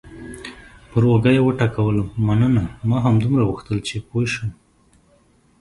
[0.89, 4.49] پر اوږه یې وټکولم: مننه، ما همدومره غوښتل چې پوه شم.